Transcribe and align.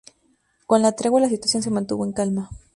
Con 0.65 0.81
la 0.81 0.93
tregua 0.93 1.21
la 1.21 1.29
situación 1.29 1.61
se 1.61 1.69
mantuvo 1.69 2.05
en 2.05 2.11
calma. 2.13 2.49